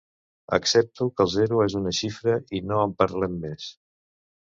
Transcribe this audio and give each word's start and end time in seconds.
Accepto 0.55 1.07
que 1.19 1.23
el 1.27 1.29
zero 1.35 1.61
és 1.67 1.77
una 1.81 1.95
xifra 1.99 2.41
i 2.61 2.65
no 2.73 2.83
en 2.89 2.99
parlem 3.05 3.41
més. 3.49 3.73